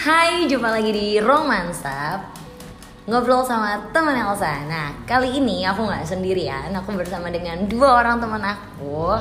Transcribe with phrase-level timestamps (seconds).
[0.00, 2.32] Hai, jumpa lagi di Romansap
[3.04, 8.16] Ngobrol sama teman Elsa Nah, kali ini aku nggak sendirian Aku bersama dengan dua orang
[8.16, 9.12] teman aku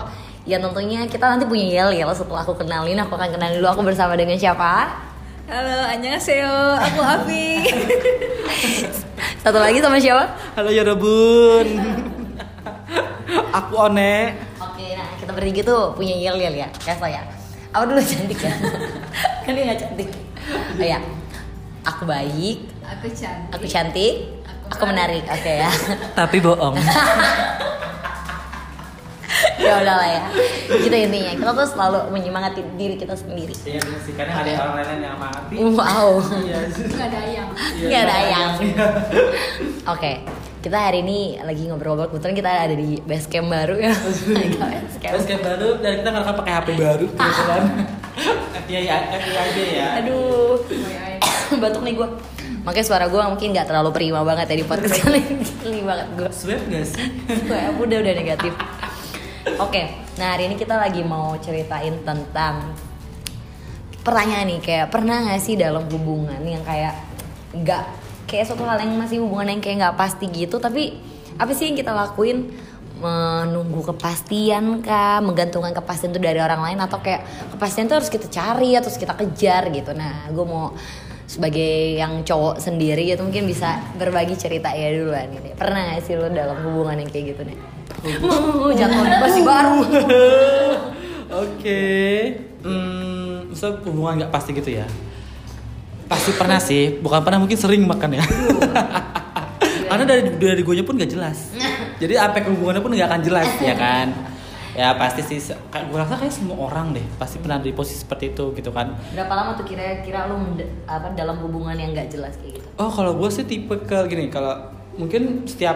[0.48, 4.16] Ya tentunya kita nanti punya yel-yel Setelah aku kenalin, aku akan kenalin dulu Aku bersama
[4.16, 4.88] dengan siapa?
[5.52, 6.80] Halo, annyeonghaseyo.
[6.80, 7.60] Aku Afi.
[9.44, 10.32] Satu lagi sama siapa?
[10.56, 11.68] Halo ya Rebun.
[13.52, 14.32] Aku One.
[14.64, 17.22] Oke, nah kita bertiga tuh punya yel-yel ya Kayak saya
[17.76, 18.56] Apa dulu cantik ya?
[19.44, 20.19] kan dia nggak cantik
[20.80, 21.00] Oh ya
[21.84, 23.52] Aku baik, Aku cantik.
[23.56, 24.14] aku cantik,
[24.70, 25.72] aku menarik, oke ya.
[26.20, 26.76] Tapi bohong.
[29.60, 30.24] ya udah lah ya.
[30.70, 31.32] Gitu intinya.
[31.34, 33.56] Kita tuh selalu menyemangati diri kita sendiri.
[33.64, 35.56] Iya sih, kadang ada orang lain yang mati.
[35.56, 36.20] wow.
[36.20, 36.60] Iya.
[36.68, 37.48] Gak ada yang.
[37.80, 38.52] nggak ada yang.
[39.96, 40.12] oke.
[40.60, 42.12] Kita hari ini lagi ngobrol-ngobrol.
[42.12, 43.96] Kebetulan kita ada di base camp baru ya.
[43.96, 45.42] Base camp.
[45.42, 47.64] Baru dan kita nggak pakai HP baru kebetulan.
[48.68, 49.88] FBI FIB ya.
[50.04, 50.60] aduh.
[51.62, 52.10] Batuk nih gue
[52.60, 55.82] makanya suara gue mungkin nggak terlalu prima banget ya di podcast kali ini.
[55.82, 57.08] Banget gue Swab gak sih?
[57.48, 58.54] gue udah udah negatif.
[59.58, 62.76] Oke nah hari ini kita lagi mau ceritain tentang
[64.04, 66.96] pertanyaan nih kayak pernah nggak sih dalam hubungan yang kayak
[67.56, 67.84] nggak
[68.28, 71.00] kayak suatu hal yang masih hubungan yang kayak nggak pasti gitu tapi
[71.40, 72.52] apa sih yang kita lakuin
[73.00, 77.24] menunggu kepastian kah menggantungkan kepastian itu dari orang lain atau kayak
[77.56, 80.76] kepastian itu harus kita cari atau harus kita kejar gitu nah gue mau
[81.30, 86.18] sebagai yang cowok sendiri gitu mungkin bisa berbagi cerita ya duluan ini pernah gak sih
[86.18, 87.58] lo dalam hubungan yang kayak gitu nih
[88.80, 89.80] jatuh masih baru
[91.30, 91.82] Oke.
[92.66, 94.86] Hmm, so, hubungan nggak pasti gitu ya?
[96.10, 98.24] Pasti pernah sih, bukan pernah mungkin sering makan ya.
[99.90, 101.38] Karena dari dari gue pun nggak jelas.
[102.02, 104.08] Jadi apa hubungannya pun nggak akan jelas ya kan?
[104.70, 108.32] Ya pasti sih, kayak gue rasa kayak semua orang deh pasti pernah di posisi seperti
[108.32, 108.94] itu gitu kan.
[109.12, 112.88] berapa lama tuh kira-kira lo mende- apa dalam hubungan yang nggak jelas kayak gitu Oh
[112.88, 114.56] kalau gue sih tipe ke gini, kalau
[114.96, 115.76] mungkin setiap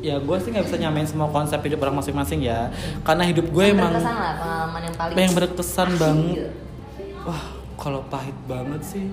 [0.00, 2.72] ya gue sih nggak bisa nyamain semua konsep hidup orang masing-masing ya.
[3.00, 6.34] Karena hidup gue Yang emang berkesan lah pengalaman yang paling yang berkesan banget.
[6.34, 6.48] gitu.
[7.22, 7.44] Wah,
[7.76, 9.04] kalau pahit banget sih.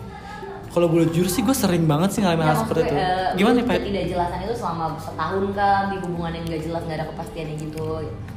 [0.71, 2.95] Kalau boleh jujur sih gue sering banget sih ngalamin Ya, hal seperti itu.
[2.95, 3.81] eh, Gimana lu ya, Pahit?
[3.81, 7.85] ketidakjelasan itu selama setahun kan di hubungan yang nggak jelas nggak ada kepastiannya gitu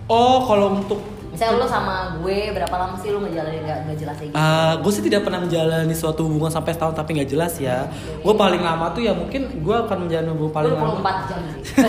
[0.05, 4.17] Oh, kalau untuk misalnya lo sama gue berapa lama sih lo ngejalanin nggak nggak jelas
[4.17, 7.55] kayak gitu Ah, gue sih tidak pernah menjalani suatu hubungan sampai setahun tapi nggak jelas
[7.57, 7.87] ya.
[8.19, 11.01] Gue paling lama tuh ya mungkin gue akan menjalani hubungan paling lama.
[11.01, 11.63] 24 jam sih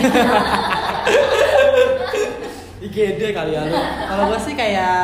[2.78, 3.74] IGD kali ya lu.
[4.06, 4.96] Kalau gue sih kayak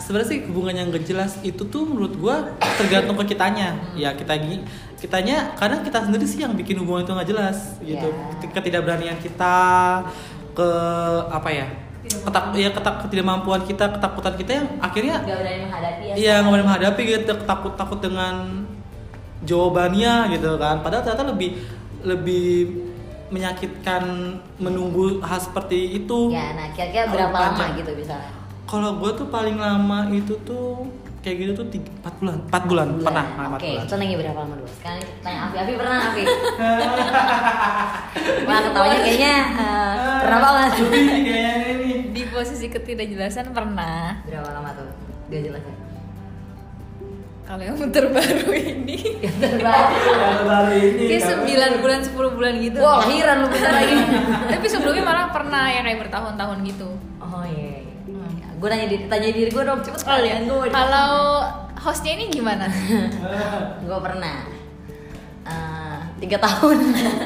[0.00, 2.36] sebenarnya sih hubungan yang gak jelas itu tuh menurut gue
[2.76, 3.76] tergantung ke kitanya.
[3.94, 4.64] Ya kita gini,
[4.98, 8.08] kitanya kadang kita sendiri sih yang bikin hubungan itu nggak jelas gitu.
[8.10, 8.50] Ya.
[8.50, 9.54] Ketidakberanian kita
[10.52, 10.70] ke
[11.30, 11.66] apa ya?
[12.08, 16.52] Ketak, ya ketak ketidakmampuan kita, ketakutan kita yang akhirnya nggak berani menghadapi ya Iya nggak
[16.56, 18.64] boleh menghadapi gitu takut takut dengan
[19.44, 20.82] jawabannya gitu kan.
[20.82, 21.50] Padahal ternyata lebih
[22.02, 22.46] lebih
[23.28, 24.02] menyakitkan
[24.56, 26.32] menunggu hal seperti itu.
[26.32, 28.32] ya nah kira-kira berapa lama gitu misalnya
[28.64, 30.88] Kalau gue tuh paling lama itu tuh
[31.28, 33.84] kayak gitu tuh tiga, 4 bulan, 4 bulan, pernah oke bulan.
[33.84, 36.22] itu nanya berapa lama dulu sekarang kita tanya Afi Afi pernah Afi
[38.42, 41.40] Wah ketawanya kayaknya eh, pernah banget Jadi kayaknya
[41.70, 41.90] ini.
[42.10, 44.18] Di posisi ketidakjelasan pernah.
[44.24, 44.88] berapa lama tuh
[45.28, 45.74] gak jelas ya
[47.44, 48.96] Kalau yang terbaru ini.
[49.20, 51.02] yang terbaru Yang baru ini.
[51.06, 51.22] Kayak?
[51.76, 52.76] 9 bulan, 10 bulan gitu.
[52.78, 53.94] wah lahiran lu bentar lagi
[54.52, 56.88] Tapi sebelumnya malah pernah ya kayak bertahun-tahun gitu.
[57.18, 57.67] oh iya, iya.
[58.58, 60.36] Gue nanya diri tanya diri gue dong cepet Oh iya.
[60.42, 61.10] gue Kalau
[61.78, 62.66] hostnya ini gimana?
[63.86, 64.36] gue pernah
[65.48, 66.76] Eh, tiga tahun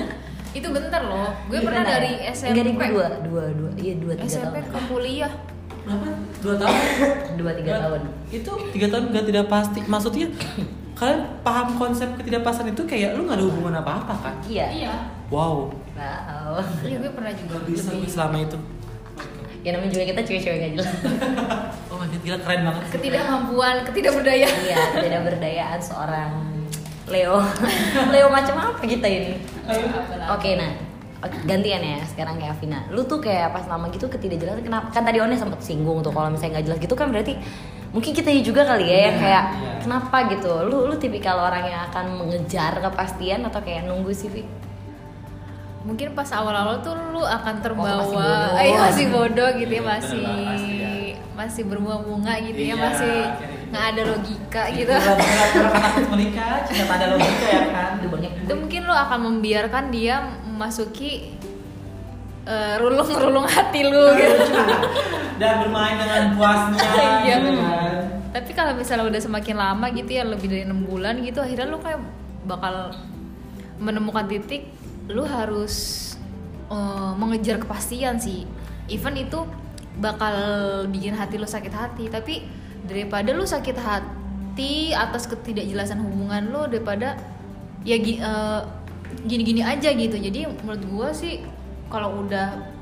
[0.59, 1.33] Itu bentar loh.
[1.49, 2.61] Gue Iya, pernah dari SMP.
[2.61, 5.33] Enggak gue dua dua dua iya dua tiga SMP tahun ke kuliah.
[5.83, 6.07] Berapa?
[6.39, 6.77] Dua tahun?
[7.41, 8.01] dua tiga tahun
[8.31, 9.81] Itu tiga tahun gak tidak pasti.
[9.83, 10.27] Maksudnya
[10.93, 14.35] kalian paham konsep ketidakpastian itu kayak lu gak ada hubungan apa-apa kan?
[14.45, 14.93] iya Iya.
[15.33, 15.73] Wow.
[15.97, 17.57] wow Iya gue pernah juga.
[17.65, 18.59] Bisa Lebih selama itu.
[19.63, 20.91] Ya namanya juga kita cewek-cewek gak jelas
[21.91, 22.83] Oh my god, gila keren banget.
[22.91, 24.57] ketidakmampuan, ketidakberdayaan.
[24.63, 26.31] iya tidak berdayaan seorang
[27.05, 27.39] Leo
[28.13, 29.33] Leo macam apa kita ini
[30.29, 30.73] oke nah
[31.45, 35.19] gantian ya sekarang kayak Avina lu tuh kayak pas lama gitu ketidakjelasan kenapa kan tadi
[35.19, 37.39] One sempat singgung tuh kalau misalnya nggak jelas gitu kan berarti
[37.93, 39.73] mungkin kita juga kali ya yang Iya, kayak iya.
[39.79, 44.43] kenapa gitu lu lu tipikal orang yang akan mengejar kepastian atau kayak nunggu sih Vi?
[45.83, 48.51] Mungkin pas awal-awal tuh lu akan terbawa masih bodoh.
[48.57, 50.91] eh masih bodoh gitu ya Iya, masih pasti ya.
[51.33, 53.15] masih berbunga-bunga gitu ya Iya, masih
[53.73, 54.93] nggak ada logika gitu
[56.07, 57.91] menikah, cinta ada logika ya kan.
[58.45, 60.15] Itu mungkin lu akan membiarkan dia
[60.45, 61.33] memasuki
[62.45, 64.39] eh, relung-relung hati lu gitu
[65.39, 66.79] dan bermain dengan puasnya
[67.25, 67.37] Iya.
[67.39, 68.03] gitu kan
[68.33, 71.79] tapi kalau misalnya udah semakin lama gitu ya lebih dari enam bulan gitu akhirnya lu
[71.79, 72.01] kayak
[72.43, 72.91] bakal
[73.77, 74.73] menemukan titik
[75.13, 75.75] lu harus
[76.73, 78.49] eh, mengejar kepastian sih.
[78.91, 79.45] Even itu
[80.01, 80.35] bakal
[80.89, 82.49] bikin hati lu sakit hati tapi
[82.89, 87.21] daripada lu sakit hati atas ketidakjelasan hubungan lu daripada
[87.85, 88.61] ya eh,
[89.29, 90.17] gini-gini aja gitu.
[90.17, 91.45] Jadi menurut gua sih
[91.93, 92.73] kalau udah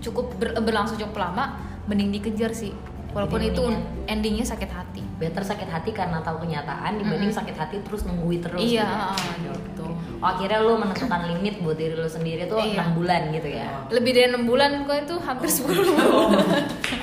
[0.00, 2.72] cukup ber- berlangsung cukup lama mending dikejar sih
[3.14, 7.38] walaupun Jadi itu mendingan- endingnya sakit hati better sakit hati karena tahu kenyataan dibanding Mm-mm.
[7.38, 9.54] sakit hati terus nungguin terus iya gitu.
[9.64, 12.80] gitu Oh, akhirnya lu menentukan limit buat diri lu sendiri tuh Iya.
[12.82, 13.68] 6 bulan gitu ya.
[13.88, 16.32] lebih dari enam bulan gua itu hampir 10 Oh,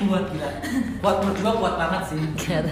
[0.02, 0.50] kuat gila
[0.98, 2.22] kuat menurut gua kuat banget sih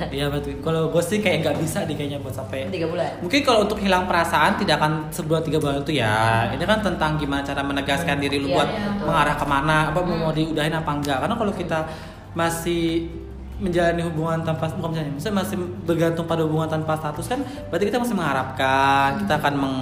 [0.10, 3.12] iya betul kalau gue sih kayak nggak bisa deh kayaknya buat sampai 3 bulan.
[3.20, 6.18] Mungkin kalau untuk hilang perasaan tidak akan sebulan tiga bulan itu ya.
[6.50, 10.00] Ini kan tentang gimana cara menegaskan diri lu Iya, buat iya, mengarah ke mana, apa
[10.02, 10.18] Hmm.
[10.20, 11.18] mau diudahin apa enggak.
[11.20, 11.80] Karena kalau kita
[12.32, 13.06] masih
[13.60, 18.00] menjalani hubungan tanpa bukan menjalani, maksudnya masih bergantung pada hubungan tanpa status kan berarti kita
[18.00, 19.78] masih mengharapkan, kita akan meng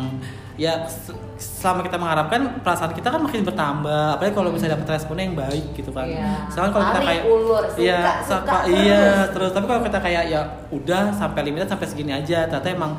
[0.58, 5.30] ya se- selama kita mengharapkan perasaan kita kan makin bertambah apalagi kalau misalnya dapat responnya
[5.30, 6.50] yang baik gitu kan Iya.
[6.50, 8.74] Sedangkan kalau kita kayak ulur, suka, iya suka suka, terus.
[8.74, 10.42] iya terus tapi kalau kita kayak ya
[10.74, 12.92] udah sampai limitnya sampai segini aja ternyata emang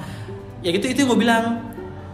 [0.62, 1.44] ya gitu itu yang gue bilang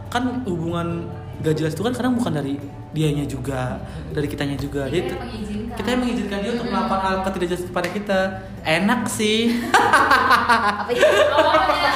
[0.09, 1.05] kan hubungan
[1.43, 2.55] gak jelas itu kan kadang bukan dari
[2.95, 3.83] dianya juga
[4.15, 4.87] dari kitanya juga.
[4.87, 5.75] Kita Jadi yang mengizinkan.
[5.75, 8.21] kita yang mengizinkan dia untuk melakukan hal ketidakjelasan kepada kita.
[8.63, 9.39] Enak sih.
[9.75, 11.05] Apa itu?
[11.35, 11.93] awalnya.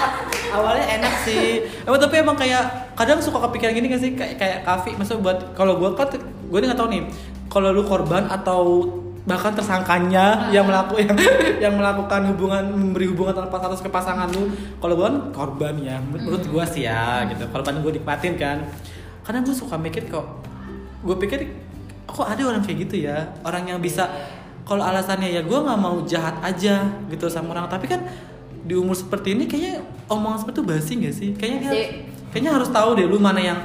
[0.48, 1.46] Awalnya enak sih.
[1.86, 2.64] Emang tapi emang kayak
[2.98, 4.10] kadang suka kepikiran gini gak sih?
[4.18, 7.02] Kayak kayak kafe maksudnya buat kalau gue kan gue nggak tahu nih
[7.52, 8.60] kalau lu korban atau
[9.28, 11.18] bahkan tersangkanya yang melakukan yang,
[11.68, 14.48] yang melakukan hubungan memberi hubungan tanpa status ke pasangan lu
[14.80, 16.00] kalau gue kan korban ya.
[16.00, 17.44] Menurut gue sih ya gitu.
[17.52, 18.64] Korban gue nikmatin kan
[19.28, 20.24] kadang gue suka mikir kok
[20.98, 21.38] gue pikir
[22.02, 24.08] kok ada orang kayak gitu ya orang yang bisa
[24.64, 28.00] kalau alasannya ya gue nggak mau jahat aja gitu sama orang tapi kan
[28.58, 31.84] di umur seperti ini kayaknya omongan seperti itu basi gak sih kayaknya dia- Basi.
[32.30, 33.58] kayaknya harus tahu deh lu mana yang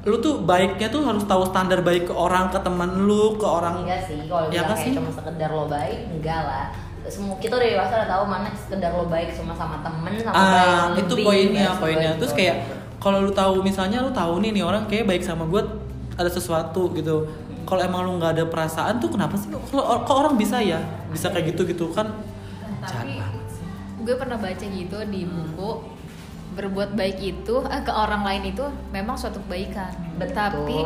[0.00, 3.82] lu tuh baiknya tuh harus tahu standar baik ke orang ke teman lu ke orang
[3.82, 4.92] Enggak sih, kalau Ya kayak sih?
[4.94, 6.66] cuma sekedar lo baik, enggak lah.
[7.04, 10.46] Semua kita udah dewasa udah tahu mana sekedar lo baik cuma sama temen sama ah
[10.88, 12.18] baik itu poinnya poinnya gitu.
[12.20, 12.56] terus kayak
[12.98, 15.62] kalau lu tahu misalnya lu tahu nih nih orang kayak baik sama gue
[16.18, 17.30] ada sesuatu gitu.
[17.62, 19.52] Kalau emang lu nggak ada perasaan tuh kenapa sih?
[19.52, 20.82] Kok, kok orang bisa ya?
[21.12, 22.10] Bisa kayak gitu gitu kan?
[22.82, 23.20] Tapi
[24.02, 25.97] gue pernah baca gitu di buku
[26.58, 28.60] berbuat baik itu eh, ke orang lain itu
[28.90, 30.34] memang suatu kebaikan Betul.
[30.34, 30.76] tapi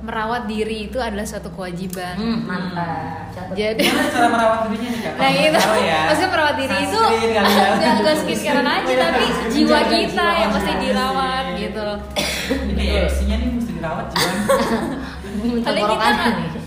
[0.00, 3.28] merawat diri itu adalah suatu kewajiban Hmm, mantap.
[3.30, 3.52] Catat.
[3.52, 5.12] jadi Gimana cara merawat dirinya nih kak?
[5.14, 6.00] nah itu ya.
[6.02, 7.66] maksudnya merawat diri itu Sunscreen kali ya.
[7.76, 11.56] nggak nggak skincarean aja tapi jiwa kita jiwa yang mesti kita dirawat sih.
[11.60, 11.98] gitu loh
[12.48, 12.84] Ini
[13.28, 14.30] nih mesti dirawat jiwa.
[15.38, 16.10] Kadang kita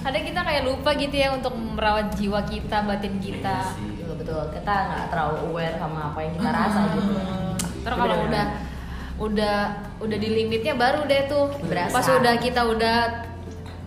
[0.01, 4.43] kadang kita kayak lupa gitu ya untuk merawat jiwa kita batin kita Betul, betul.
[4.53, 7.11] Kita nggak terlalu aware sama apa yang kita rasa gitu.
[7.81, 8.45] Terus kalau udah
[9.17, 9.57] udah
[9.99, 11.49] udah di limitnya baru deh tuh.
[11.61, 11.93] Berasa.
[11.93, 12.97] Pas udah kita udah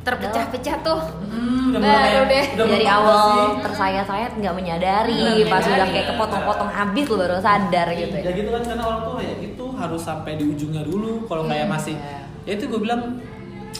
[0.03, 1.01] terpecah-pecah tuh.
[1.25, 2.45] Hmm, udah Baru mulai- deh.
[2.55, 8.15] udah dari awal tersayat-sayat nggak menyadari, pas udah kayak kepotong-potong habis lu baru sadar gitu
[8.15, 8.33] Ya ya.
[8.33, 11.25] gitu kan karena orang tua ya itu harus sampai di ujungnya dulu.
[11.25, 12.21] Kalau kayak masih iya.
[12.45, 13.17] ya itu gue bilang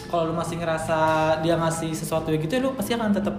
[0.05, 0.99] kalau lu masih ngerasa
[1.39, 3.35] dia ngasih sesuatu ya gitu ya lu pasti akan tetap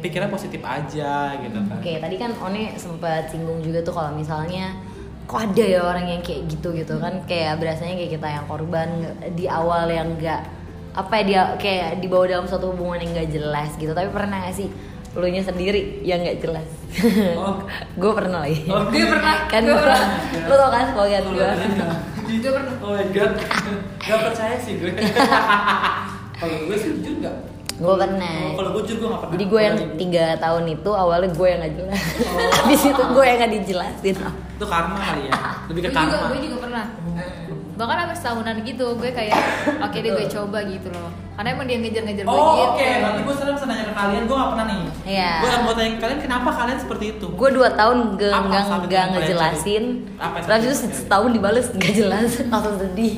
[0.00, 1.76] pikirnya positif aja gitu kan.
[1.76, 4.76] Oke, tadi kan One sempat singgung juga tuh kalau misalnya
[5.30, 8.88] kok ada ya orang yang kayak gitu gitu kan kayak berasanya kayak kita yang korban
[9.30, 10.42] di awal yang enggak
[10.90, 14.58] apa ya dia kayak dibawa dalam suatu hubungan yang enggak jelas gitu tapi pernah gak
[14.58, 14.66] sih
[15.10, 16.66] lu nya sendiri yang nggak jelas
[17.38, 17.62] Oh.
[18.02, 20.10] gue pernah lagi Oh, Gue pernah, kan gue pernah.
[20.42, 21.46] lu tau kan sebagian gue
[22.30, 22.74] Gue pernah.
[22.82, 23.32] Oh my god,
[24.06, 24.90] gak percaya sih gue.
[26.34, 27.36] kalau gue sih jujur gak.
[27.80, 29.32] Gue pernah Kalau gue jujur gue gak pernah.
[29.32, 32.02] jadi gue yang tiga tahun itu awalnya gue yang nggak jelas
[32.60, 34.16] habis itu gue yang nggak dijelasin
[34.60, 35.32] itu karma kali ya.
[35.72, 36.28] Lebih ke Gue juga, karma.
[36.28, 36.84] gue juga pernah.
[37.72, 39.40] Bahkan hampir setahunan gitu, gue kayak
[39.80, 41.08] oke deh gue coba gitu loh.
[41.32, 42.64] Karena emang dia ngejar-ngejar gue Oh gitu.
[42.68, 45.32] oke, berarti gue sekarang bisa nanya ke kalian, gue gak pernah nih Iya.
[45.40, 47.26] Gue yang mau tanya ke kalian, kenapa kalian seperti itu?
[47.32, 49.84] gue dua tahun gak Apa nggak dengan ngejelasin
[50.20, 53.14] Apa terus itu setahun dibales nggak jelas langsung sedih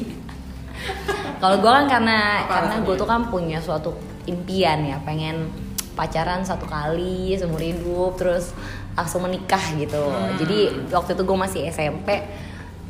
[1.38, 3.90] kalau gue kan karena Apa karena gue tuh kan punya suatu
[4.26, 5.50] impian ya pengen
[5.93, 8.57] pacaran satu kali seumur hidup terus
[8.97, 10.00] langsung menikah gitu.
[10.00, 10.37] Hmm.
[10.41, 12.23] jadi waktu itu gue masih SMP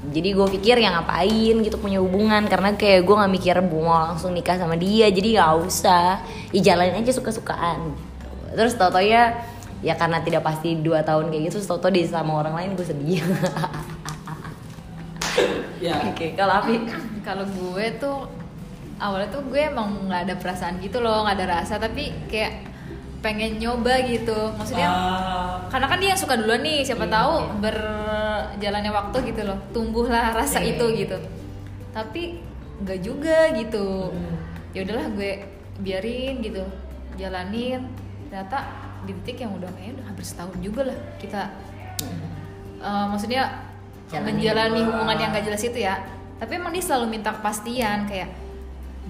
[0.03, 4.35] jadi gue pikir ya ngapain gitu punya hubungan karena kayak gue nggak mikir mau langsung
[4.35, 5.07] nikah sama dia?
[5.07, 6.19] Jadi nggak usah
[6.51, 8.31] ya jalanin aja suka-sukaan gitu.
[8.59, 9.47] terus tau ya
[9.79, 12.87] ya karena tidak pasti dua tahun kayak gitu terus tau di sama orang lain gue
[12.87, 13.23] sedih.
[15.83, 16.39] Ya, oke.
[16.39, 16.79] Kalau Afi
[17.27, 18.31] Kalau gue tuh
[19.02, 22.71] awalnya tuh gue emang nggak ada perasaan gitu loh, nggak ada rasa tapi kayak
[23.18, 27.32] pengen nyoba gitu maksudnya Ah, karena kan dia yang suka duluan nih siapa Iya, tahu
[27.35, 27.50] iya.
[27.62, 30.99] berjalannya waktu gitu loh tumbuhlah rasa Iya, itu iya.
[31.06, 31.18] gitu
[31.90, 32.23] tapi
[32.82, 34.35] nggak juga gitu Hmm.
[34.75, 35.32] ya udahlah gue
[35.78, 36.62] biarin gitu
[37.14, 37.87] jalanin
[38.26, 38.59] ternyata
[39.02, 41.42] di titik yang udah kayaknya udah hampir setahun juga lah kita
[42.82, 43.42] eh, maksudnya
[44.11, 44.92] Jalanin menjalani hubungan.
[44.99, 45.94] hubungan yang gak jelas itu ya
[46.37, 48.35] tapi emang dia selalu minta kepastian kayak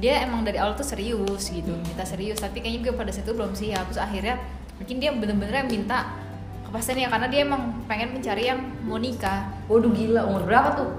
[0.01, 3.35] dia emang dari awal tuh serius gitu minta serius tapi kayaknya gue pada saat itu
[3.37, 3.85] belum siap.
[3.93, 4.41] Terus akhirnya
[4.81, 6.17] mungkin dia bener-bener minta
[6.65, 9.53] kepastian ya karena dia emang pengen mencari yang mau nikah.
[9.69, 10.91] Waduh gila, umur berapa tuh?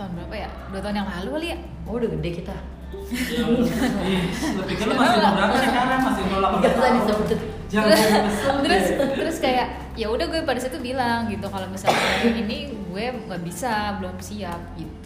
[0.00, 0.48] tahun berapa ya?
[0.72, 1.58] Dua tahun yang lalu kali ya?
[1.84, 2.56] Oh udah gede kita.
[2.90, 4.22] Ya, ih,
[4.56, 6.00] lu pikir lu masih umur berapa sekarang?
[6.02, 6.96] Masih 08 Gak usah tahun.
[6.96, 7.28] disebut
[7.70, 12.02] Jangan terus kesel terus, kayak ya udah gue pada saat itu bilang gitu kalau misalnya
[12.26, 14.99] ini gue nggak bisa belum siap gitu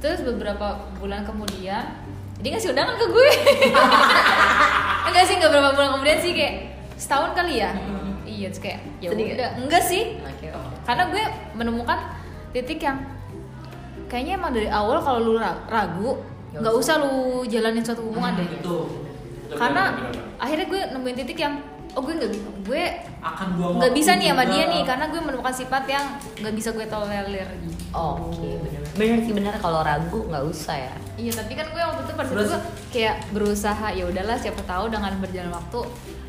[0.00, 0.66] terus beberapa
[0.96, 1.84] bulan kemudian
[2.40, 3.30] dia ngasih undangan ke gue.
[5.12, 6.54] Enggak sih nggak beberapa bulan kemudian sih kayak
[6.96, 7.76] setahun kali ya?
[8.24, 9.50] Iya terus kayak ya udah.
[9.60, 10.16] enggak sih.
[10.24, 10.76] Oke, oke.
[10.88, 11.98] karena gue menemukan
[12.50, 12.96] titik yang
[14.08, 16.16] kayaknya emang dari awal kalau lu ra- ragu
[16.50, 18.48] Nggak nggak usah lu jalanin suatu hubungan deh.
[18.48, 18.78] Itu.
[19.50, 19.98] karena
[20.38, 21.58] akhirnya gue nemuin titik yang
[21.90, 22.30] oh gue nggak
[22.70, 22.82] gue
[23.18, 26.06] akan gua nggak bisa nih sama dia nih karena gue menemukan sifat yang
[26.38, 27.82] nggak bisa gue tolerir gitu.
[27.90, 29.54] Oke, bener Bener sih bener.
[29.56, 30.94] Kalau ragu nggak usah ya.
[31.16, 32.60] Iya tapi kan gue waktu itu pada itu gue
[32.92, 35.78] kayak berusaha ya udahlah siapa tahu dengan berjalan waktu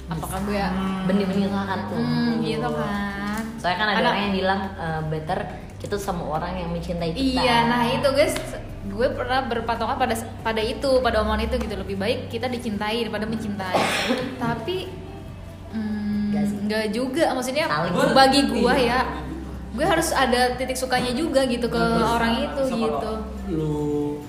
[0.08, 0.70] apakah gue ya
[1.04, 2.00] Benih-benih akan tuh.
[2.00, 3.42] Hmm, gitu kan.
[3.60, 5.40] Soalnya kan ada Karena- orang yang bilang eh, better
[5.84, 7.42] kita sama orang yang mencintai kita.
[7.44, 8.36] Iya nah itu guys
[8.82, 11.76] gue pernah berpatokan pada pada itu pada omongan itu gitu.
[11.76, 13.80] Lebih baik kita dicintai daripada mencintai.
[14.40, 14.78] Tapi
[15.76, 17.36] hmm, Nggak nggak juga.
[17.36, 17.94] Maksudnya Saling.
[18.16, 19.04] Bagi gue iya.
[19.04, 19.31] ya
[19.72, 23.12] gue harus ada titik sukanya juga gitu ke orang itu gitu.
[23.48, 24.20] lu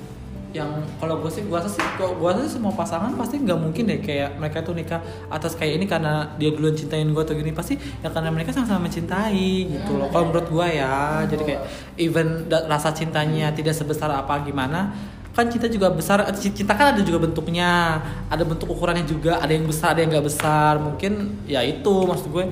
[0.52, 0.68] yang
[1.00, 3.88] kalau gue sih gue rasa sih kok gue rasa sih semua pasangan pasti nggak mungkin
[3.88, 5.00] deh kayak mereka tuh nikah
[5.32, 7.56] atas kayak ini karena dia duluan cintain gue atau gini.
[7.56, 10.12] Pasti ya karena mereka sama-sama mencintai gitu loh.
[10.12, 11.62] Kalau menurut gue ya jadi kayak
[11.96, 14.92] even rasa cintanya tidak sebesar apa gimana
[15.32, 17.96] kan cinta juga besar eh, cinta kan ada juga bentuknya
[18.28, 20.76] ada bentuk ukurannya juga ada yang besar ada yang nggak besar.
[20.76, 22.44] Mungkin ya itu maksud gue.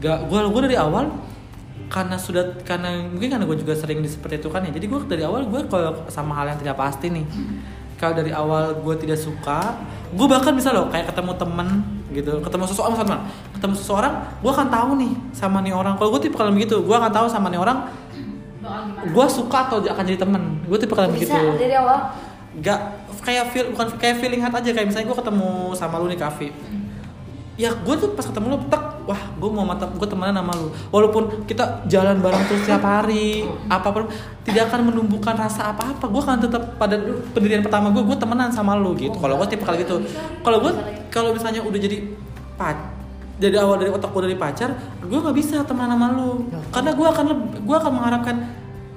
[0.00, 1.12] Gak gue gue dari awal
[1.92, 4.72] karena sudah karena mungkin karena gue juga sering di seperti itu kan ya.
[4.72, 7.26] Jadi gue dari awal gue kalau sama hal yang tidak pasti nih
[7.94, 9.78] kalau dari awal gue tidak suka
[10.12, 11.68] gue bahkan bisa loh kayak ketemu temen
[12.14, 13.16] gitu ketemu seseorang sama
[13.54, 15.94] ketemu seseorang gue akan tahu nih sama nih orang.
[15.96, 17.88] Kalau gue tipe kalian begitu gue akan tahu sama nih orang
[19.04, 20.42] gue suka atau akan jadi temen.
[20.66, 21.40] Gue tipe bisa begitu.
[21.60, 21.98] Dari awal?
[22.62, 22.80] Gak
[23.24, 24.70] kayak feel bukan kayak feeling hat aja.
[24.70, 26.48] Kayak misalnya gue ketemu sama lu nih kafe
[27.54, 30.68] ya gue tuh pas ketemu lu tek wah gue mau mata gue temenan sama lu.
[30.90, 34.10] Walaupun kita jalan bareng terus tiap hari apa pun
[34.42, 36.98] tidak akan menumbuhkan rasa apa apa gue akan tetap pada
[37.30, 39.14] pendirian pertama gue gue temenan sama lu gitu.
[39.14, 40.02] Kalau gue tipe kali gitu.
[40.42, 40.72] Kalau gue
[41.14, 42.02] kalau misalnya udah jadi
[42.58, 42.76] pac
[43.34, 44.70] dari awal dari otak gue dari pacar
[45.02, 46.50] gue nggak bisa temenan sama lu.
[46.74, 47.24] Karena gue akan
[47.62, 48.36] gue akan mengharapkan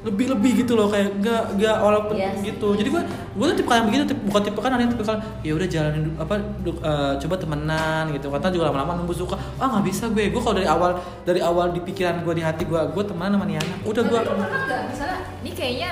[0.07, 2.39] lebih lebih gitu loh kayak gak gak walaupun Yes.
[2.39, 2.73] gitu.
[2.73, 3.01] Jadi gue
[3.33, 5.67] gue tuh tipe yang begitu tipe, bukan tipe kan ada yang tipe kalau ya udah
[5.67, 8.27] jalanin dulu, apa du- eh, coba temenan gitu.
[8.29, 10.29] Kata juga lama-lama nunggu suka ah nggak bisa gue.
[10.29, 13.45] Gue kalau dari awal dari awal di pikiran gue di hati gue gue temenan sama
[13.45, 14.81] nih anak udah gue pernah nggak?
[14.87, 15.89] Misalnya ini kayaknya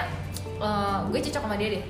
[0.58, 1.84] eh, gue cocok sama dia deh.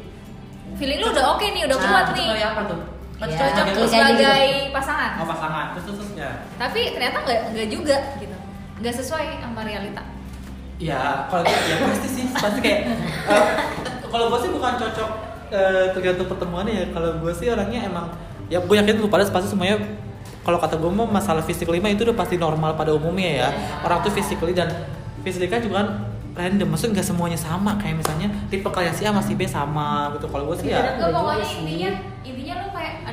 [0.76, 2.26] Feeling lu udah oke nih udah Nah, kuat nih.
[2.32, 2.80] kayak apa tuh?
[3.16, 4.74] Ya, cocok tuh sebagai gitu.
[4.74, 5.12] pasangan?
[5.16, 5.66] Oh pasangan.
[5.72, 8.36] Terus terus terus ya tapi ternyata nggak nggak juga gitu.
[8.76, 10.04] Nggak sesuai sama realita
[10.76, 12.80] ya kalau ya pasti sih pasti kayak
[13.32, 13.46] eh,
[14.12, 15.10] kalau gue sih bukan cocok
[15.52, 16.86] eh, tergantung pertemuannya ya.
[16.92, 18.12] Kalau gue sih orangnya emang
[18.52, 19.82] ya gue yakin lu pada pasti semuanya
[20.46, 23.50] kalau kata gue mah masalah fisik lima itu udah pasti normal pada umumnya ya.
[23.82, 24.70] Orang tuh physically dan
[25.26, 25.88] physically kan juga kan
[26.36, 27.80] random maksudnya nggak semuanya sama.
[27.82, 30.28] Kayak misalnya tipe kalian si A masih B sama gitu.
[30.30, 31.58] Kalau gue sih ya pokoknya sih.
[31.66, 31.90] intinya
[32.22, 32.65] intinya lo kayak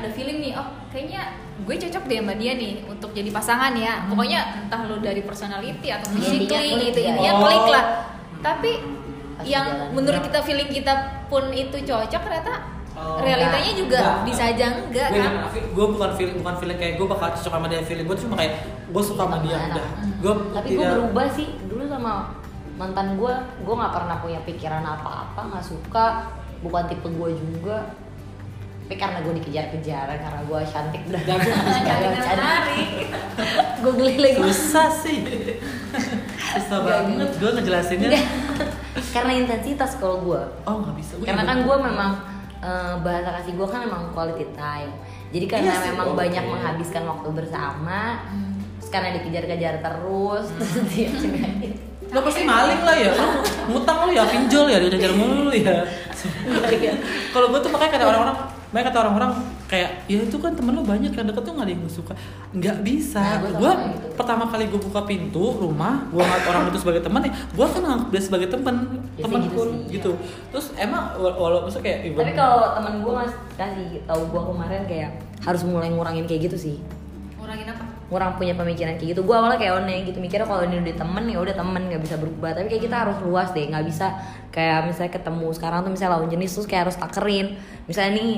[0.03, 1.21] ada feeling nih oh kayaknya
[1.55, 4.03] gue cocok deh sama dia nih untuk jadi pasangan ya.
[4.05, 7.07] Pokoknya entah lo dari personality atau Intinya physically klik gitu ya.
[7.09, 7.41] intinya Oh.
[7.41, 7.85] klik lah.
[8.39, 8.71] Tapi
[9.33, 9.89] Pas yang jalan.
[9.93, 10.93] menurut kita feeling kita
[11.25, 12.53] pun itu cocok ternyata
[12.93, 13.81] Oh, realitanya enggak.
[13.81, 15.33] juga Enggak, bisa aja enggak gue kan?
[15.73, 17.81] gue bukan feeling bukan feeling kayak gue bakal cocok sama dia.
[17.81, 18.53] Feeling gue tuh cuma kayak
[18.85, 19.87] gue suka sama dia udah.
[20.19, 21.47] gue tapi gue berubah sih.
[21.63, 22.11] Dulu sama
[22.73, 26.05] mantan gue gue nggak pernah punya pikiran apa-apa nggak suka.
[26.61, 27.77] Bukan tipe gue juga
[28.93, 32.89] tapi karena gue dikejar-kejar karena gue cantik dan Cantik dan menarik.
[33.81, 35.17] gue geli lagi susah sih.
[36.53, 37.25] Susah banget.
[37.33, 37.41] gitu.
[37.41, 38.09] gue ngejelasinnya.
[39.09, 41.17] Karena intensitas kalau gue oh nggak bisa.
[41.17, 42.11] Gua karena kan gue memang
[42.61, 44.93] eh, bahasa kasih gue kan memang quality time.
[45.33, 46.17] Jadi karena Iya sih, memang oke.
[46.21, 48.21] banyak menghabiskan waktu bersama
[48.77, 51.73] terus karena dikejar-kejar terus terus dia cengengin.
[52.13, 53.09] lo pasti maling lah ya.
[53.17, 53.25] Lo
[53.73, 55.81] ngutang lo ya pinjol ya dijajar mulu ya.
[56.69, 56.93] Iya.
[57.33, 59.31] kalau gue tuh makanya kadang orang-orang Banyak kata orang-orang
[59.63, 62.13] kayak ya itu kan temen lo banyak yang deket tuh gak ada yang suka
[62.51, 64.07] nggak bisa Nah, gue gitu.
[64.13, 67.81] pertama kali gue buka pintu rumah gue ngeliat orang itu sebagai teman ya gue kan
[67.81, 68.75] nganggap dia sebagai teman
[69.13, 70.11] Ya temanku gitu sih, gitu
[70.49, 74.41] terus emang wala- walau maksudnya kayak even- Tapi kalau teman gue mas kasih tahu gue
[74.43, 76.75] kemarin kayak harus mulai ngurangin kayak gitu sih.
[77.53, 79.21] Ngurangin apa Ngurang punya pemikiran kayak gitu.
[79.25, 82.15] Gue awalnya kayak one gitu mikirnya kalau ini udah temen ya udah temen nggak bisa
[82.17, 82.53] berubah.
[82.53, 84.07] Tapi kayak kita harus luas deh, nggak bisa
[84.53, 87.57] kayak misalnya ketemu sekarang tuh misalnya lawan jenis terus kayak harus takerin.
[87.85, 88.29] Misalnya nih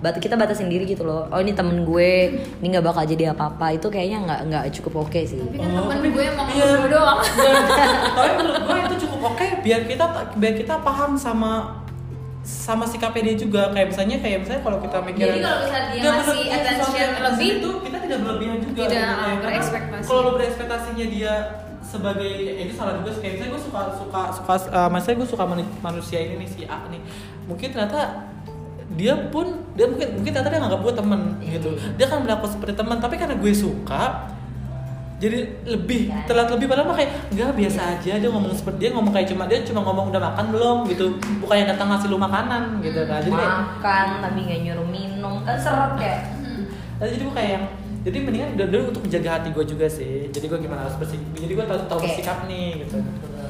[0.00, 1.28] bat kita batasin diri gitu loh.
[1.30, 2.10] Oh ini temen gue,
[2.58, 3.70] ini nggak bakal jadi apa-apa.
[3.74, 5.38] Itu kayaknya nggak nggak cukup oke sih.
[5.38, 6.66] tapi kan Oh, temen tapi- gue emang iya.
[6.86, 7.18] doang
[8.10, 11.78] tapi menurut gue itu cukup oke biar kita biar kita paham sama
[12.40, 13.68] sama sikapnya dia juga.
[13.70, 17.10] Kayak misalnya kayak misalnya kalau kita mikir Jadi kalau misalnya dia Nggak, ngasih menurut- attention
[17.22, 20.04] lebih, itu kita tidak berlebihan juga tidak, gitu, ah, kayak, karena berekspektasi.
[20.04, 21.34] kalau lo berekspektasinya dia
[21.80, 25.44] sebagai ya ini salah juga kayak misalnya gue suka suka suka uh, maksudnya gue suka
[25.44, 27.00] manu- manusia ini nih si A nih.
[27.44, 28.00] Mungkin ternyata
[28.90, 31.70] dia pun dia mungkin mungkin ternyata dia nganggap gue temen gitu.
[31.94, 34.28] Dia kan berlaku seperti teman tapi karena gue suka
[35.20, 36.24] jadi lebih Ya.
[36.24, 39.44] terlihat lebih padahal mah kayak nggak biasa aja dia ngomong seperti dia ngomong kayak cuma
[39.44, 41.06] dia cuma ngomong udah makan belum gitu
[41.44, 45.56] bukannya datang ngasih lu makanan gitu kan jadi kayak Makan tapi nggak nyuruh minum kan
[45.60, 46.16] seret ya.
[47.00, 47.64] Jadi gue kayak yang
[48.00, 51.20] jadi mendingan udah dulu untuk menjaga hati gue juga sih jadi gue gimana harus bersik
[51.36, 52.96] jadi gue tahu tahu bersikap nih gitu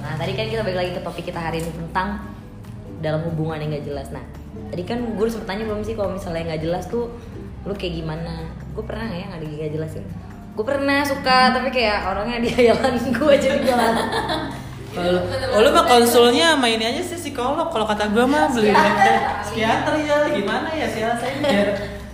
[0.00, 2.19] Nah tadi kan kita balik lagi ke topik kita hari ini tentang
[2.99, 4.11] dalam hubungan yang gak jelas.
[4.11, 4.27] Nah
[4.69, 7.15] tadi kan gue sempet tanya belum sih kalau misalnya nggak jelas tuh
[7.62, 8.50] lu kayak gimana?
[8.75, 10.03] Gue pernah ya nggak nggak jelasin?
[10.61, 13.97] Gue pernah suka tapi kayak orangnya dia gue jadi jalan.
[15.57, 18.69] oh, lu mah konsulnya sama ini aja sih psikolog kalau kata gue mah beli
[19.40, 21.69] psikiater ya gimana ya sih saya biar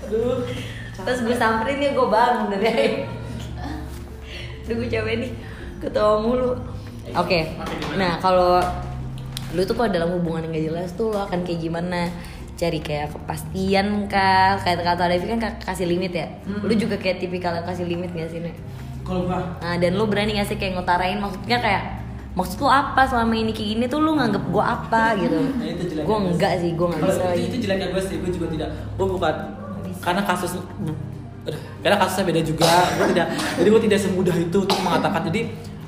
[0.06, 0.46] aduh
[1.06, 3.02] Terus gue samperin dia gue bangun dari
[4.62, 5.32] Aduh gue capek nih
[5.82, 6.54] ketawa mulu.
[7.14, 7.50] Oke,
[7.94, 8.62] nah kalau
[9.54, 12.10] lu tuh kalau dalam hubungan yang gak jelas tuh lu akan kayak gimana?
[12.56, 14.56] Cari kayak kepastian kah?
[14.58, 16.26] Kayak kata Devi kan ka- kasih limit ya.
[16.42, 18.56] Lu juga kayak tipikal yang kasih limit gak sih nih?
[19.02, 21.82] kalau gue Nah dan lu berani gak sih kayak ngutarain maksudnya kayak
[22.34, 25.38] maksud lu apa selama ini kayak gini tuh lu nganggep gue apa gitu?
[25.38, 28.16] Nah, itu jeleknya gue gue enggak sih, gue nggak bisa itu, itu jeleknya gue sih
[28.18, 29.34] gue juga tidak gue bukan
[29.96, 30.52] karena kasus
[31.78, 35.40] karena kasusnya beda juga gue tidak jadi gue tidak semudah itu untuk mengatakan jadi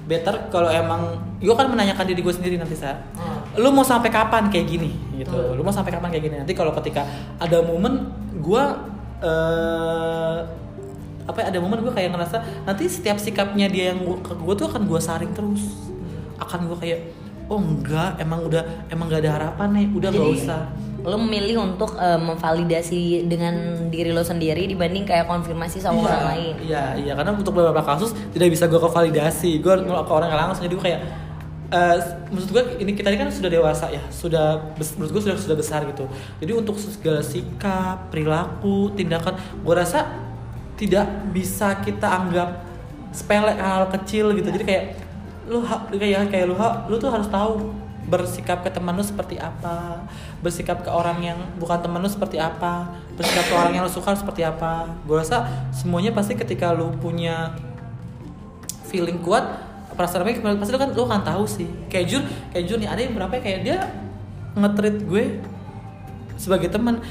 [0.07, 1.03] better kalau emang
[1.37, 3.38] gue kan menanyakan diri gue sendiri nanti sa Hmm.
[3.59, 5.53] Lu mau sampai kapan kayak gini gitu Hmm.
[5.53, 7.03] lu mau sampai kapan kayak gini nanti kalau ketika
[7.37, 8.63] ada momen gue
[9.19, 10.39] eh
[11.29, 14.55] apa ya, ada momen gue kayak ngerasa nanti setiap sikapnya dia yang gua- ke gue
[14.57, 15.77] tuh akan gue saring terus
[16.39, 17.01] akan gue kayak
[17.47, 20.63] oh enggak emang udah emang gak ada harapan nih udah nggak Jadi, usah
[20.99, 23.55] lo memilih untuk eh, memvalidasi dengan
[23.89, 26.55] diri lo sendiri dibanding kayak konfirmasi sama iya, orang lain.
[26.59, 29.63] Iya, iya karena untuk beberapa kasus tidak bisa gue kevalidasi.
[29.63, 29.95] Gue Iya.
[30.05, 31.01] ke orang yang langsung jadi gue kayak
[31.69, 32.01] eh
[32.33, 35.85] maksud gue ini kita ini kan sudah dewasa ya, sudah menurut gue sudah sudah besar
[35.85, 36.09] gitu.
[36.41, 40.09] Jadi untuk segala sikap, perilaku, tindakan, gue rasa
[40.81, 42.65] tidak bisa kita anggap
[43.13, 44.49] sepele hal kecil gitu.
[44.49, 44.85] Jadi kayak
[45.49, 45.61] lu
[45.93, 46.57] kayak kayak lu
[46.89, 47.73] lu tuh harus tahu
[48.09, 50.01] bersikap ke teman lu seperti apa,
[50.41, 54.17] bersikap ke orang yang bukan teman lu seperti apa, bersikap ke orang yang lu suka
[54.17, 54.89] seperti apa.
[55.05, 55.45] Gue rasa
[55.77, 57.53] semuanya pasti ketika lu punya
[58.89, 59.68] feeling kuat,
[59.99, 61.67] perasaan baik pasti lu kan lu kan tahu sih.
[61.91, 62.23] Kayak Jun,
[62.55, 63.79] kayak Jun nih ada yang berapa ya, kayak dia
[64.55, 65.25] nge-treat gue
[66.39, 67.03] sebagai teman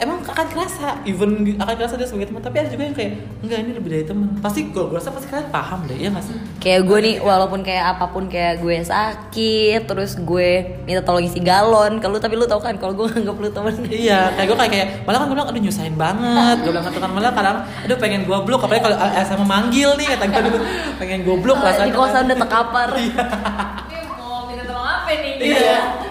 [0.00, 3.58] emang akan kerasa even akan kerasa dia sebagai teman tapi ada juga yang kayak enggak
[3.60, 6.36] ini lebih dari teman pasti gue gue rasa pasti kalian paham deh ya nggak sih
[6.56, 10.50] Kayak gue nih walaupun kayak apa pun kayak gue sakit terus gue
[10.84, 13.74] minta tolong isi galon ke lu tapi lu tau kan kalau gue nganggap lu temen
[13.90, 16.56] Iya, kayak gue kayak, kayak malah kan gue bilang aduh nyusahin banget.
[16.60, 20.24] Gue bilang kan malah kadang aduh pengen gue blok apalagi kalau Elsa memanggil nih kata
[20.28, 20.60] gue
[20.96, 21.88] pengen gue blok rasanya.
[21.88, 25.32] di kosan udah terkapar Ini mau minta tolong apa nih?
[25.40, 26.09] Iya.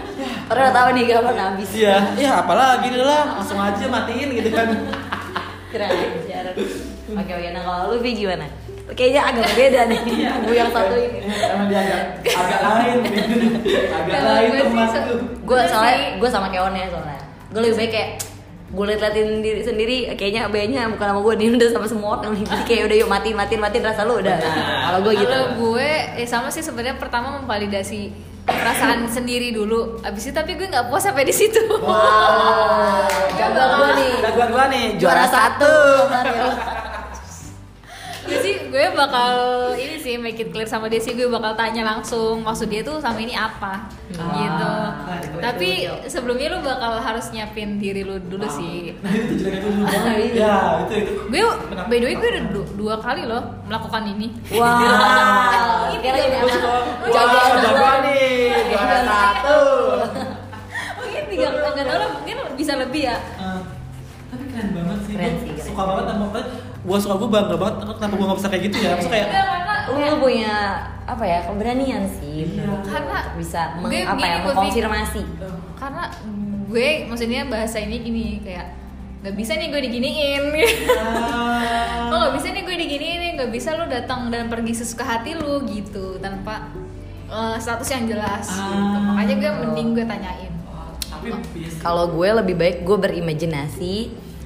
[0.49, 1.69] Padahal udah tahu nih galon habis.
[1.77, 4.67] Iya, iya apalagi nih lah langsung aja matiin gitu kan.
[5.69, 6.49] keren aja
[7.13, 8.49] oke oke nah kalau lu Vi gimana?
[8.89, 10.01] Kayaknya agak beda nih
[10.49, 11.21] gue yang satu ini.
[11.29, 12.97] Emang dia agak agak lain,
[13.85, 15.19] agak lain teman tuh.
[15.45, 17.21] gue soalnya gue sama Keonnya soalnya.
[17.53, 18.09] Gue lebih baik kayak
[18.69, 22.49] gue liat-liatin diri sendiri kayaknya B-nya bukan sama gue nih udah sama semua orang nih.
[22.49, 24.37] Jadi kayak udah yuk matiin matiin matiin rasa lu udah.
[24.89, 25.29] Kalau gue gitu.
[25.29, 28.09] Kalau gue, eh sama sih sebenarnya pertama memvalidasi
[28.57, 30.01] perasaan sendiri dulu.
[30.01, 31.61] Abis itu tapi gue nggak puas sampai di situ.
[31.81, 33.05] wow
[33.37, 35.73] jagoan gue nih Jagoan gue nih juara satu
[36.09, 36.49] Mario.
[38.69, 39.33] gue sih bakal
[39.73, 42.97] ini sih make it clear sama dia sih gue bakal tanya langsung maksud dia tuh
[42.97, 44.71] sama ini apa gitu.
[45.39, 45.69] Tapi
[46.05, 48.93] sebelumnya lu bakal harus nyiapin diri lu dulu sih.
[49.01, 49.81] Nah itu gue dulu.
[49.83, 50.33] Ah, iya.
[50.35, 51.11] Ya itu itu.
[51.27, 51.43] Gue
[51.87, 54.27] by the way gue udah du- dua kali loh melakukan ini.
[54.53, 56.61] wow kira ini anak
[57.09, 59.59] Jagoan jagoan nih juara satu.
[60.95, 63.17] Mungkin tiga nggak tahu lah mungkin bisa lebih ya.
[65.19, 66.27] Eh, suka banget sama
[66.79, 69.47] gue suka gue bangga banget kenapa gue gak bisa kayak gitu ya maksudnya kayak
[69.89, 70.53] lu punya
[71.03, 72.71] apa ya keberanian sih Iya.
[72.87, 75.21] Karena untuk bisa meng, gue apa ya mengkonfirmasi
[75.75, 76.03] karena
[76.69, 78.67] gue maksudnya bahasa ini gini kayak
[79.19, 80.43] nggak bisa nih gue diginiin
[80.95, 82.07] Ah.
[82.07, 85.59] oh nggak bisa nih gue diginiin nggak bisa lu datang dan pergi sesuka hati lu
[85.67, 86.71] gitu tanpa
[87.27, 88.63] eh, status yang jelas gitu.
[88.63, 89.11] Ah.
[89.11, 90.53] makanya gue mending gue tanyain
[91.81, 93.93] kalau gue lebih baik gue berimajinasi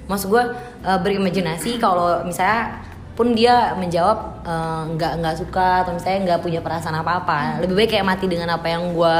[0.05, 0.43] maksud gue
[0.81, 2.81] eh, berimajinasi kalau misalnya
[3.13, 7.75] pun dia menjawab eh, nggak nggak suka atau misalnya nggak punya perasaan apa apa lebih
[7.75, 9.15] baik kayak mati dengan apa yang gue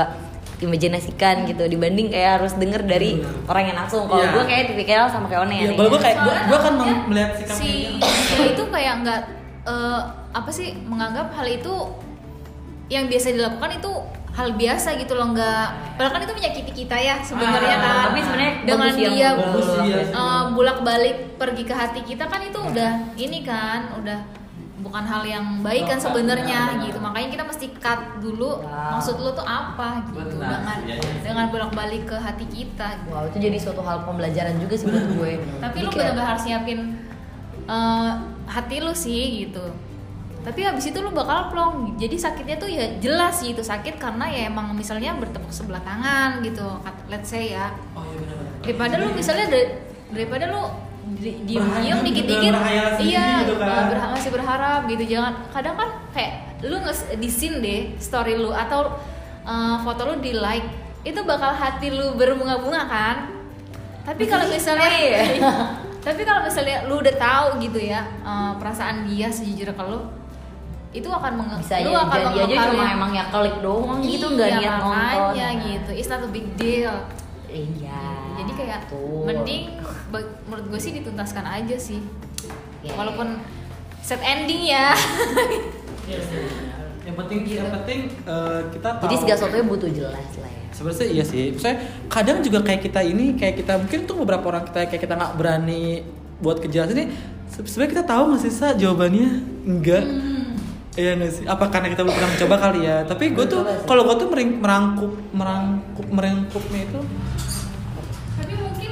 [0.60, 4.32] imajinasikan gitu dibanding kayak harus denger dari orang yang langsung kalau Iya.
[4.32, 5.76] gue kayak tipikal sama kayak One Iya, nih.
[5.76, 8.46] kalau gue kayak gue gue kan takutnya melihat si dia.
[8.48, 9.20] itu kayak nggak
[9.66, 10.00] eh,
[10.32, 11.74] apa sih menganggap hal itu
[12.88, 13.92] yang biasa dilakukan itu
[14.34, 18.20] hal biasa gitu loh nggak padahal kan itu menyakiti kita ya sebenarnya Ah, kan tapi
[18.20, 20.28] sebenarnya dengan dia bagus, iya.
[20.50, 24.20] bulak balik pergi ke hati kita kan itu udah ini kan udah
[24.80, 28.92] bukan hal yang baik kan sebenarnya gitu makanya kita mesti cut dulu Ya.
[28.92, 31.20] maksud lu tuh apa gitu Benar, dengan iya, iya.
[31.24, 33.10] dengan bolak balik ke hati kita gitu.
[33.10, 35.32] Wow itu jadi suatu hal pembelajaran juga sih buat gue.
[35.62, 36.80] tapi Jadi lu benar-benar harus nyiapin
[37.66, 38.12] eh,
[38.46, 39.66] hati lu sih gitu
[40.44, 41.96] tapi habis itu lu bakal plong.
[41.96, 46.44] Jadi sakitnya tuh ya jelas sih itu sakit karena ya emang misalnya bertepuk sebelah tangan
[46.44, 46.68] gitu
[47.08, 47.72] let's say ya.
[47.94, 48.60] Oh iya benar-benar.
[48.60, 49.72] Daripada lu misalnya da-
[50.12, 50.62] daripada lu
[51.16, 52.54] di- diem diem dikit dikit
[53.00, 53.88] iya gitu kan.
[53.88, 55.04] berha- masih berharap gitu.
[55.10, 59.00] Jangan kadang kan kayak lu nge di scene deh story lu atau
[59.44, 60.68] eh, foto lu di like
[61.04, 63.18] itu bakal hati lu berbunga-bunga kan.
[64.04, 65.24] Tapi kalau misalnya iya.
[66.00, 70.04] tapi kalau misalnya lu udah tahu gitu ya eh, perasaan dia sejujur ke lu
[70.94, 72.94] itu akan menge bisa lu aja akan jadi aja cuma ya.
[72.94, 74.94] emang ya klik doang gitu nggak Iya, niat nonton.
[74.94, 76.96] makanya gitu it's not a big deal
[77.46, 78.02] Iya.
[78.36, 79.22] jadi kayak betul.
[79.24, 79.64] mending
[80.44, 82.02] menurut gue sih dituntaskan aja sih
[82.80, 83.42] Iya, walaupun
[84.00, 84.94] set ending ya
[86.04, 86.20] Iya
[87.04, 90.64] yang penting yang penting eh, kita tahu Jadi segala sesuatunya butuh jelas lah ya.
[90.70, 91.76] sebenarnya iya sih saya
[92.08, 95.34] kadang juga kayak kita ini kayak kita mungkin tuh beberapa orang kita kayak kita nggak
[95.34, 95.84] berani
[96.38, 97.06] buat kejelasan ini
[97.46, 99.28] se- sebenarnya kita tahu nggak sih sa jawabannya
[99.66, 100.04] enggak
[100.94, 101.44] Iya nggak sih?
[101.44, 102.98] Apa karena kita belum pernah mencoba kali ya?
[103.04, 107.00] Tapi gue tuh, kalau gue tuh mering- merangkup, merangkup, merangkupnya itu
[108.36, 108.92] tapi mungkin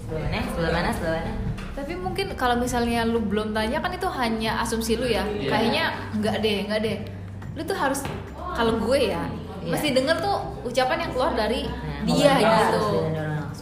[0.00, 0.38] Sebelah mana?
[0.46, 0.90] Sebelah mana?
[0.90, 1.32] Sebelah mana?
[1.70, 5.48] tapi mungkin kalau misalnya lu belum tanya kan itu hanya asumsi lu ya Iya.
[5.48, 6.96] kayaknya enggak deh enggak deh
[7.54, 8.04] lu tuh harus
[8.50, 9.24] kalau gue ya
[9.58, 9.70] Iya.
[9.70, 12.84] mesti denger tuh ucapan yang keluar dari Nah, dia gitu.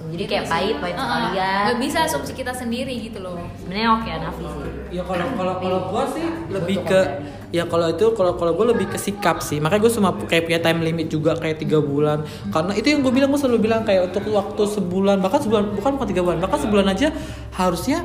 [0.09, 1.63] Jadi kayak pahit, pahit sekalian.
[1.69, 4.71] nggak bisa asumsi kita sendiri gitu loh Sebenarnya oke Nafi sih.
[4.89, 7.01] Ya kalau kalau kalau gue sih lebih Butuh ke
[7.49, 9.61] ya kalau itu kalau kalau gue lebih ke sikap sih.
[9.61, 12.25] Makanya gue cuma kayak punya time limit juga kayak tiga bulan.
[12.49, 15.91] Karena itu yang gue bilang gue selalu bilang kayak untuk waktu sebulan bahkan sebulan bukan
[16.01, 17.09] bukan tiga bulan bahkan sebulan aja
[17.53, 18.05] harusnya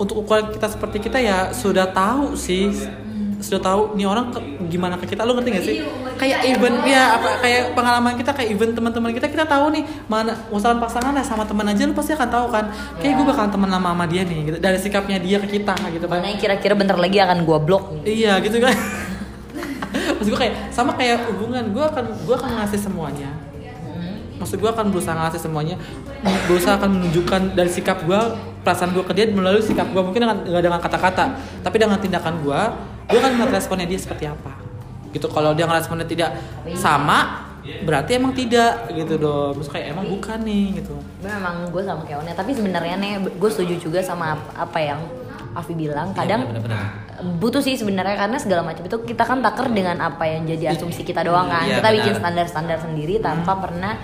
[0.00, 2.72] untuk ukuran kita seperti kita ya sudah tahu sih
[3.42, 5.26] sudah tahu nih orang ke- gimana ke kita.
[5.26, 5.76] Lu ngerti gak sih?
[6.16, 10.32] Kayak event ya apa kayak pengalaman kita kayak event teman-teman kita kita tahu nih mana
[10.48, 12.70] usaha pasangan lah sama teman aja lu pasti akan tahu kan.
[13.02, 14.56] Kayak gue bakalan teman lama sama dia nih gitu.
[14.62, 16.22] Dari sikapnya dia ke kita gitu kan.
[16.22, 18.00] Mana yang kira-kira bentar lagi akan gua blok.
[18.00, 18.24] Nih.
[18.24, 18.72] Iya gitu kan.
[20.16, 21.74] Maksud gue kayak sama kayak hubungan.
[21.74, 23.30] Gue akan gue akan ngasih semuanya.
[24.42, 25.78] Maksud gue akan berusaha ngasih semuanya,
[26.50, 28.20] berusaha akan menunjukkan dari sikap gue,
[28.66, 32.42] perasaan gue ke dia melalui sikap gue mungkin dengan nggak dengan kata-kata, tapi dengan tindakan
[32.42, 32.60] gue,
[33.04, 34.52] gue akan melihat responnya dia seperti apa.
[35.08, 36.30] Gitu kalau dia ngeresponnya tidak
[36.72, 37.44] sama,
[37.84, 39.52] berarti emang tidak gitu dong.
[39.54, 40.94] Maksud kayak emang bukan nih gitu.
[41.20, 45.00] Memang gue sama kayak One, tapi sebenarnya nih gue setuju juga sama ap- apa yang
[45.52, 46.16] Afi bilang.
[46.16, 46.80] Kadang Iya, bener-bener.
[47.36, 51.04] butuh sih sebenarnya karena segala macam itu kita kan taker dengan apa yang jadi asumsi
[51.04, 51.68] kita doang kan.
[51.68, 52.20] Iya, kita bikin benar.
[52.24, 53.94] standar-standar sendiri tanpa pernah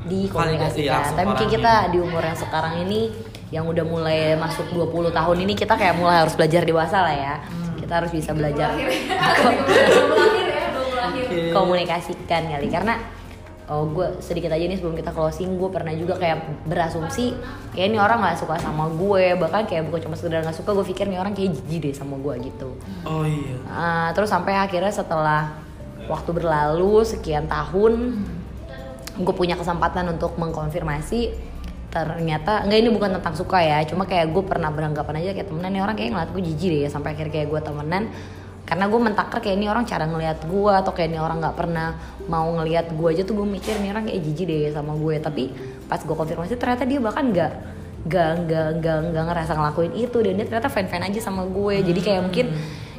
[0.00, 1.12] Validasi dikomunikasikan.
[1.12, 3.12] Tapi mungkin kita di umur yang sekarang ini
[3.48, 7.34] yang udah mulai masuk 20 tahun ini kita kayak mulai harus belajar dewasa lah ya.
[7.90, 8.70] Kita harus bisa belajar.
[11.10, 11.50] Oke.
[11.50, 12.94] komunikasikan kali karena
[13.70, 17.34] oh gue sedikit aja nih sebelum kita closing gue pernah juga kayak berasumsi
[17.70, 20.86] kayak ini orang nggak suka sama gue bahkan kayak bukan cuma sekedar nggak suka gue
[20.90, 22.74] pikir nih orang kayak jijik deh sama gue gitu.
[23.06, 23.58] Oh iya.
[23.70, 25.54] Ah, terus sampai akhirnya setelah
[26.10, 28.22] waktu berlalu sekian tahun
[29.18, 31.49] gue punya kesempatan untuk mengkonfirmasi
[31.90, 35.70] ternyata enggak ini bukan tentang suka ya cuma kayak gue pernah beranggapan aja kayak temenan
[35.74, 38.02] nih orang kayak ngeliat gue jijik deh sampai akhirnya kayak gue temenan
[38.70, 41.98] karena gue mentaker kayak ini orang cara ngelihat gue atau kayak ini orang nggak pernah
[42.30, 45.18] mau ngelihat gue aja tuh gue mikir ini orang kayak jijik deh sama gue.
[45.18, 45.50] Tapi
[45.90, 47.52] pas gue konfirmasi ternyata dia bahkan nggak
[48.06, 51.82] nggak nggak nggak nggak ngerasa ngelakuin itu dan dia ternyata fan fan aja sama gue.
[51.82, 52.46] Jadi kayak mungkin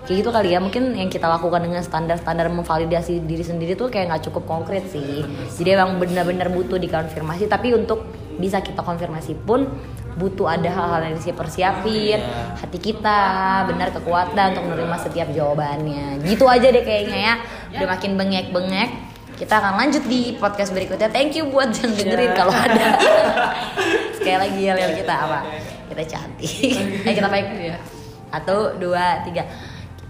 [0.04, 4.12] kayak gitu kali ya mungkin yang kita lakukan dengan standar-standar memvalidasi diri sendiri tuh kayak
[4.12, 5.24] nggak cukup konkret sih.
[5.56, 8.04] Jadi emang benar-benar butuh dikonfirmasi tapi untuk
[8.42, 9.70] bisa kita konfirmasi pun
[10.12, 12.58] butuh ada hal-hal yang harus persiapin Iya.
[12.60, 13.20] hati kita
[13.64, 16.20] benar kekuatan untuk menerima setiap jawabannya.
[16.26, 17.36] Gitu aja deh kayaknya ya.
[17.80, 18.90] Udah makin bengek-bengek.
[19.40, 21.08] Kita akan lanjut di podcast berikutnya.
[21.10, 23.00] Thank you buat yang dengerin kalau ada.
[24.20, 25.40] Sekali lagi yel kita apa?
[25.88, 26.76] Kita cantik.
[27.08, 27.48] Ayo kita baik.
[27.56, 27.78] Iya.
[28.32, 29.44] satu dua tiga.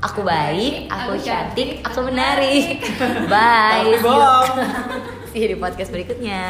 [0.02, 2.82] Aku baik aku cantik aku menarik.
[3.30, 3.94] bye
[5.30, 5.54] see you.
[5.54, 6.42] di podcast berikutnya